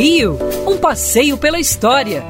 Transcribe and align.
Rio, 0.00 0.38
um 0.66 0.78
passeio 0.78 1.36
pela 1.36 1.60
história, 1.60 2.24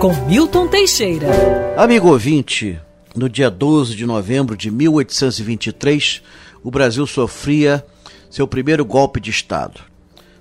com 0.00 0.12
Milton 0.26 0.66
Teixeira. 0.66 1.28
Amigo 1.76 2.08
ouvinte, 2.08 2.80
no 3.14 3.28
dia 3.28 3.48
12 3.48 3.94
de 3.94 4.04
novembro 4.04 4.56
de 4.56 4.72
1823, 4.72 6.20
o 6.64 6.68
Brasil 6.68 7.06
sofria 7.06 7.86
seu 8.28 8.48
primeiro 8.48 8.84
golpe 8.84 9.20
de 9.20 9.30
Estado. 9.30 9.82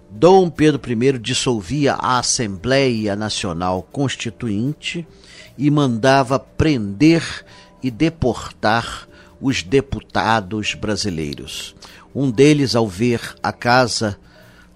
Dom 0.09 0.49
Pedro 0.49 0.81
I 0.91 1.19
dissolvia 1.19 1.93
a 1.93 2.17
Assembleia 2.17 3.15
Nacional 3.15 3.87
Constituinte 3.91 5.07
e 5.55 5.69
mandava 5.69 6.39
prender 6.39 7.45
e 7.83 7.91
deportar 7.91 9.07
os 9.39 9.61
deputados 9.61 10.73
brasileiros. 10.73 11.75
Um 12.15 12.31
deles, 12.31 12.75
ao 12.75 12.87
ver 12.87 13.35
a 13.43 13.53
casa 13.53 14.17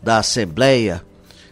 da 0.04 0.20
Assembleia 0.20 1.04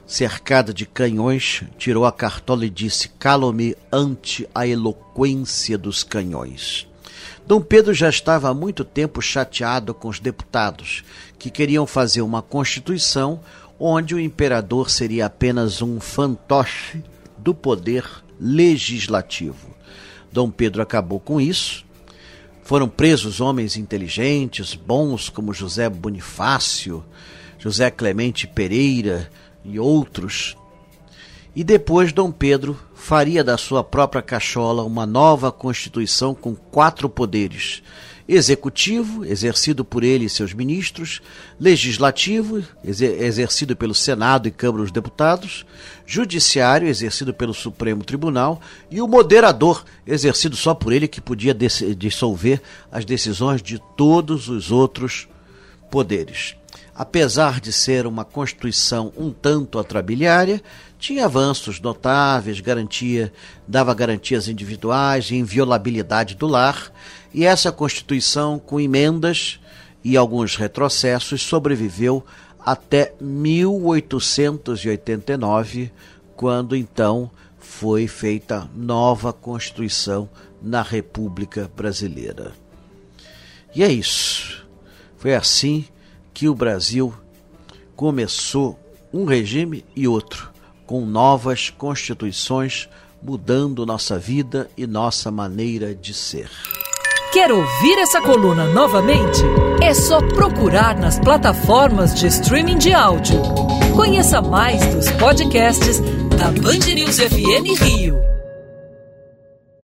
cercada 0.06 0.74
de 0.74 0.86
canhões, 0.86 1.64
tirou 1.78 2.06
a 2.06 2.11
cartola 2.11 2.66
e 2.66 2.70
disse: 2.70 3.10
Calo-me 3.10 3.75
ante 3.92 4.48
a 4.54 4.68
eloquência 4.68 5.78
dos 5.78 6.04
canhões. 6.04 6.88
Dom 7.46 7.61
Pedro 7.61 7.94
já 7.94 8.10
estava 8.10 8.50
há 8.50 8.54
muito 8.54 8.86
tempo 8.86 9.21
chateado 9.21 9.94
com 9.94 10.08
os 10.08 10.20
deputados, 10.20 11.04
que 11.38 11.50
queriam 11.50 11.86
fazer 11.86 12.21
uma 12.21 12.42
constituição 12.42 13.42
onde 13.78 14.16
o 14.16 14.20
imperador 14.20 14.89
seria 14.89 15.25
apenas 15.25 15.82
um 15.82 16.00
fantoche 16.00 17.04
do 17.38 17.54
poder 17.54 18.06
legislativo. 18.39 19.75
Dom 20.32 20.50
Pedro 20.50 20.82
acabou 20.82 21.20
com 21.20 21.39
isso. 21.39 21.86
Foram 22.64 22.88
presos 22.88 23.42
homens 23.42 23.75
inteligentes, 23.75 24.74
bons 24.74 25.28
como 25.28 25.54
José 25.54 25.89
Bonifácio, 25.89 27.04
José 27.60 27.92
Clemente 27.92 28.47
Pereira 28.47 29.30
e 29.64 29.80
outros. 29.80 30.58
E 31.56 31.64
depois 31.64 32.12
Dom 32.12 32.31
Pedro 32.31 32.80
faria 32.95 33.44
da 33.44 33.58
sua 33.58 33.83
própria 33.83 34.22
cachola 34.22 34.83
uma 34.83 35.05
nova 35.05 35.52
constituição 35.52 36.33
com 36.33 36.55
quatro 36.55 37.08
poderes: 37.08 37.83
executivo, 38.28 39.23
exercido 39.23 39.86
por 39.86 40.03
ele 40.03 40.25
e 40.25 40.30
seus 40.30 40.52
ministros, 40.52 41.22
legislativo, 41.59 42.64
exercido 42.83 43.75
pelo 43.75 43.94
Senado 43.94 44.47
e 44.47 44.52
Câmara 44.52 44.83
dos 44.83 44.92
Deputados, 44.92 45.64
judiciário, 46.08 46.88
exercido 46.88 47.33
pelo 47.33 47.53
Supremo 47.53 48.03
Tribunal, 48.03 48.59
e 48.89 49.00
o 49.00 49.08
moderador, 49.08 49.86
exercido 50.08 50.55
só 50.55 50.73
por 50.73 50.92
ele, 50.92 51.08
que 51.08 51.22
podia 51.22 51.53
dissolver 51.53 52.61
as 52.92 53.05
decisões 53.05 53.61
de 53.61 53.80
todos 53.95 54.50
os 54.50 54.72
outros 54.72 55.27
poderes 55.92 56.55
apesar 56.95 57.59
de 57.59 57.73
ser 57.73 58.05
uma 58.05 58.23
constituição 58.23 59.11
um 59.17 59.31
tanto 59.31 59.80
atrabiliária, 59.80 60.61
tinha 60.99 61.25
avanços 61.25 61.81
notáveis, 61.81 62.59
garantia, 62.59 63.33
dava 63.67 63.91
garantias 63.94 64.47
individuais 64.47 65.31
e 65.31 65.36
inviolabilidade 65.36 66.36
do 66.36 66.47
lar, 66.47 66.91
e 67.33 67.45
essa 67.45 67.71
constituição 67.71 68.59
com 68.59 68.80
emendas 68.80 69.59
e 70.03 70.16
alguns 70.16 70.55
retrocessos 70.55 71.41
sobreviveu 71.41 72.23
até 72.59 73.16
1889, 73.19 75.91
quando 76.36 76.75
então 76.75 77.31
foi 77.58 78.08
feita 78.08 78.69
nova 78.75 79.33
constituição 79.33 80.30
na 80.61 80.81
República 80.81 81.69
Brasileira. 81.75 82.52
E 83.75 83.83
é 83.83 83.91
isso. 83.91 84.66
Foi 85.17 85.33
assim 85.33 85.86
que 86.34 86.50
o 86.50 86.56
Brasil 86.56 87.14
começou 87.95 88.80
um 89.14 89.26
regime 89.26 89.86
e 89.95 90.08
outro, 90.08 90.52
com 90.86 91.06
novas 91.06 91.70
constituições 91.70 92.89
mudando 93.22 93.86
nossa 93.86 94.20
vida 94.20 94.70
e 94.76 94.86
nossa 94.86 95.31
maneira 95.31 95.95
de 95.95 96.14
ser. 96.14 96.50
Quer 97.32 97.52
ouvir 97.52 97.98
essa 97.99 98.22
coluna 98.22 98.66
novamente? 98.73 99.42
É 99.82 99.93
só 99.93 100.22
procurar 100.22 100.98
nas 100.98 101.17
plataformas 101.20 102.14
de 102.14 102.27
streaming 102.27 102.77
de 102.77 102.93
áudio. 102.93 103.42
Conheça 103.95 104.42
mais 104.42 104.86
dos 104.93 105.10
podcasts 105.14 105.99
da 106.38 106.52
Band 106.52 106.93
News 106.93 107.17
FM 107.17 107.82
Rio. 107.82 108.17